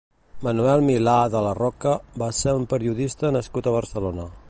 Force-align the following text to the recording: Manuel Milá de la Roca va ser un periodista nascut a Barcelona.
Manuel 0.45 0.81
Milá 0.87 1.17
de 1.35 1.43
la 1.49 1.53
Roca 1.61 1.93
va 2.25 2.33
ser 2.41 2.57
un 2.63 2.69
periodista 2.75 3.35
nascut 3.39 3.71
a 3.73 3.79
Barcelona. 3.81 4.31